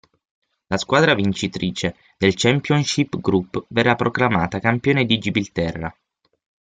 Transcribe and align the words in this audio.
La 0.65 0.77
squadra 0.79 1.13
vincitrice 1.13 1.95
del 2.17 2.33
Championship 2.33 3.19
Group 3.19 3.65
verrà 3.69 3.93
proclamata 3.93 4.59
campione 4.59 5.05
di 5.05 5.19
Gibilterra. 5.19 5.95